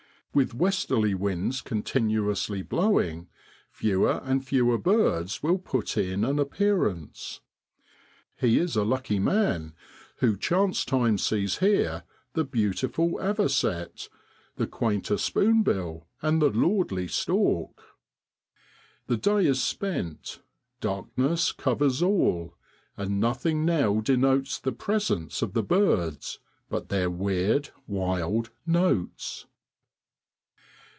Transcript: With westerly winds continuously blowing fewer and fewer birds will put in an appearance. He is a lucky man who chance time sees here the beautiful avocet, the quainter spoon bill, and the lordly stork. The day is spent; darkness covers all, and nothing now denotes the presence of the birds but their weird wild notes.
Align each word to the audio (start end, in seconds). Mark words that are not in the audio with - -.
With 0.33 0.53
westerly 0.53 1.13
winds 1.13 1.59
continuously 1.59 2.61
blowing 2.61 3.27
fewer 3.69 4.21
and 4.23 4.47
fewer 4.47 4.77
birds 4.77 5.43
will 5.43 5.57
put 5.57 5.97
in 5.97 6.23
an 6.23 6.39
appearance. 6.39 7.41
He 8.37 8.57
is 8.57 8.77
a 8.77 8.85
lucky 8.85 9.19
man 9.19 9.73
who 10.19 10.37
chance 10.37 10.85
time 10.85 11.17
sees 11.17 11.57
here 11.57 12.03
the 12.31 12.45
beautiful 12.45 13.15
avocet, 13.19 14.07
the 14.55 14.67
quainter 14.67 15.17
spoon 15.17 15.63
bill, 15.63 16.07
and 16.21 16.41
the 16.41 16.49
lordly 16.49 17.09
stork. 17.09 17.81
The 19.07 19.17
day 19.17 19.45
is 19.47 19.61
spent; 19.61 20.39
darkness 20.79 21.51
covers 21.51 22.01
all, 22.01 22.53
and 22.95 23.19
nothing 23.19 23.65
now 23.65 23.99
denotes 23.99 24.59
the 24.59 24.71
presence 24.71 25.41
of 25.41 25.51
the 25.51 25.61
birds 25.63 26.39
but 26.69 26.87
their 26.87 27.09
weird 27.09 27.71
wild 27.85 28.49
notes. 28.65 29.45